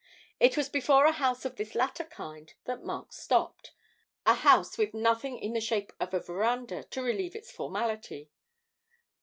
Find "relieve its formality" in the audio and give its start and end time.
7.03-8.31